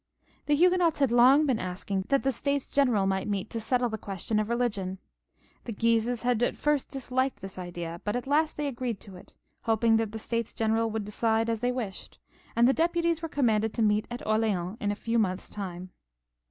The 0.47 0.55
Huguenots 0.55 0.97
had 0.97 1.11
long 1.11 1.45
been 1.45 1.59
asking 1.59 2.05
that 2.09 2.23
the 2.23 2.31
States 2.31 2.71
General 2.71 3.05
might 3.05 3.27
meet 3.27 3.51
to 3.51 3.61
settle 3.61 3.87
the 3.87 3.99
question 3.99 4.39
of 4.39 4.49
religion. 4.49 4.97
The 5.65 5.71
Guises 5.73 6.23
had 6.23 6.41
at 6.41 6.57
first 6.57 6.89
disliked 6.89 7.39
this 7.41 7.59
idea, 7.59 8.01
but 8.03 8.15
at 8.15 8.25
last 8.25 8.57
they 8.57 8.65
agreed 8.65 8.99
to 9.01 9.15
it, 9.15 9.35
hoping 9.61 9.97
that 9.97 10.11
the 10.11 10.17
States 10.17 10.55
General 10.55 10.89
would 10.89 11.05
decide 11.05 11.51
as 11.51 11.59
they 11.59 11.71
wished, 11.71 12.17
and 12.55 12.67
the 12.67 12.73
deputies 12.73 13.21
were 13.21 13.29
commanded 13.29 13.75
to 13.75 13.83
meet 13.83 14.07
at 14.09 14.25
Orleans 14.25 14.75
in 14.79 14.91
a 14.91 14.95
few 14.95 15.19
months' 15.19 15.51
time. 15.51 15.91